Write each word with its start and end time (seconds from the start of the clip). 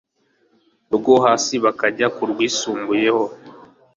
rwo 0.95 1.13
hasi 1.25 1.53
bakajya 1.63 2.07
ku 2.15 2.23
rwisumbuye 2.31 3.07